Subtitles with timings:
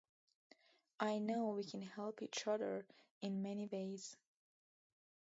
[0.99, 2.87] I know we can help each other
[3.21, 4.17] in many ways.